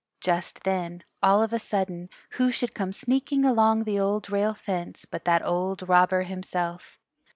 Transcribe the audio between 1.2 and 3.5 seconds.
all of a sudden, who should come sneaking